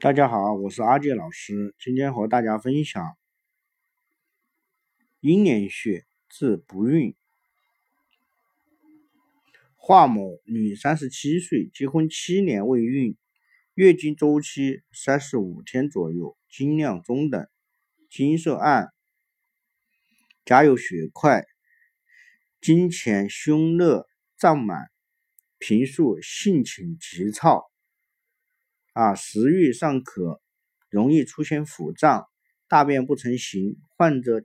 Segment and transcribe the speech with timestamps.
[0.00, 3.18] 大家好，我是阿杰老师，今天和大家分享
[5.18, 7.16] 阴年穴治不孕。
[9.74, 13.16] 华某，女，三十七岁，结婚七年未孕，
[13.74, 17.48] 月经周期三十五天左右，经量中等，
[18.08, 18.92] 经色暗，
[20.44, 21.44] 夹有血块，
[22.60, 24.06] 经前胸肋
[24.36, 24.92] 胀满，
[25.58, 27.68] 平素性情急躁。
[28.98, 30.40] 啊，食欲尚可，
[30.90, 32.28] 容易出现腹胀，
[32.66, 34.44] 大便不成形，患者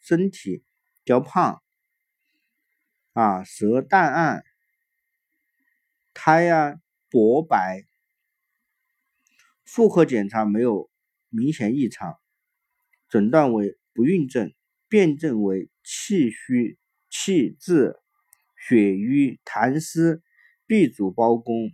[0.00, 0.64] 身体
[1.04, 1.62] 较胖，
[3.12, 4.44] 啊，舌淡暗，
[6.12, 6.74] 苔啊
[7.08, 7.84] 薄白，
[9.64, 10.90] 妇科检查没有
[11.28, 12.18] 明显异常，
[13.08, 14.52] 诊断为不孕症，
[14.88, 16.80] 辨证为气虚
[17.10, 17.94] 气滞，
[18.56, 20.20] 血瘀痰湿
[20.66, 21.70] 闭阻包宫。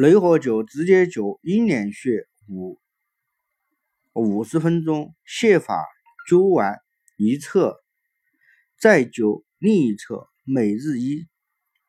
[0.00, 2.80] 雷火灸直接灸阴年穴五
[4.14, 5.84] 五十分钟，泻法
[6.26, 6.78] 灸完
[7.18, 7.76] 一侧，
[8.78, 11.26] 再灸另一侧，每日一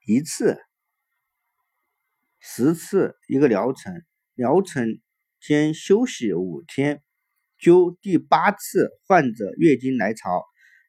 [0.06, 0.60] 一次，
[2.42, 4.04] 十次一个疗程，
[4.36, 5.00] 疗程
[5.40, 7.02] 间休息五天。
[7.62, 10.44] 灸第八次，患者月经来潮，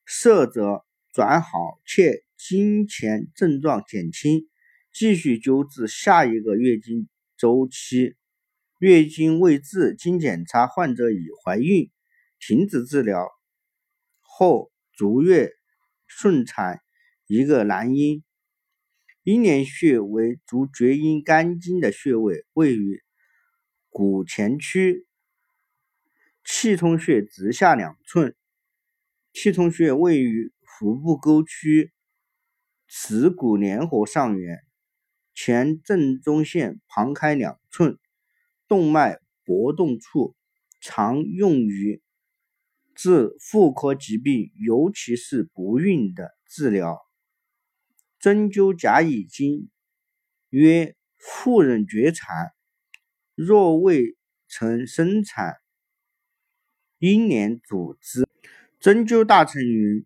[0.05, 4.49] 色泽转好且经前症状减轻，
[4.93, 7.09] 继续灸至下一个月经。
[7.43, 8.15] 周期
[8.79, 11.91] 月经未至，经检查患者已怀孕，
[12.39, 13.29] 停止治疗
[14.21, 15.51] 后逐月
[16.07, 16.79] 顺产
[17.27, 18.23] 一个男婴。
[19.25, 23.03] 阴连穴为足厥阴肝经的穴位，位于
[23.89, 25.09] 骨前区，
[26.45, 28.37] 气通穴直下两寸。
[29.33, 31.93] 气通穴位于腹部沟区
[32.87, 34.61] 耻骨联合上缘。
[35.35, 37.99] 前正中线旁开两寸，
[38.69, 40.37] 动脉搏动处，
[40.81, 42.03] 常用于
[42.95, 46.99] 治妇科疾病，尤其是不孕的治疗。
[48.19, 49.71] 针灸甲乙经，
[50.51, 52.53] 曰：妇人绝产，
[53.35, 54.17] 若未
[54.49, 55.57] 曾生产，
[56.99, 58.29] 阴年主之。
[58.79, 60.05] 针灸大成云：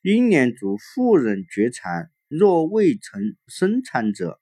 [0.00, 4.40] 阴年主妇人绝产，若未曾生产者。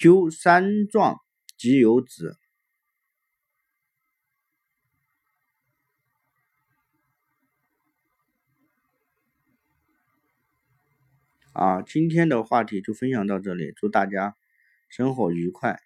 [0.00, 1.20] 灸三壮
[1.58, 2.38] 即有子。
[11.52, 14.36] 啊，今天的话题就分享到这里，祝大家
[14.88, 15.78] 生活愉快。